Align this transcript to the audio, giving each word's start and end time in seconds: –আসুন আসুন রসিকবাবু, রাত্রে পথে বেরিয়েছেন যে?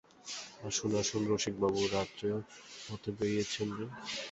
–আসুন 0.67 0.91
আসুন 1.01 1.21
রসিকবাবু, 1.29 1.79
রাত্রে 1.93 2.27
পথে 2.85 3.09
বেরিয়েছেন 3.17 3.67
যে? 3.77 3.85